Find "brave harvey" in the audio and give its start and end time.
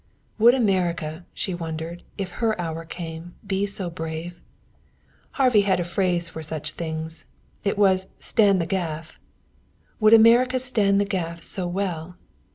3.91-5.61